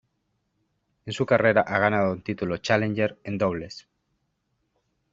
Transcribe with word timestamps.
En 1.05 1.13
su 1.13 1.27
carrera 1.27 1.61
ha 1.61 1.77
ganado 1.77 2.11
un 2.11 2.23
título 2.23 2.57
Challenger 2.57 3.19
en 3.23 3.37
dobles. 3.37 3.87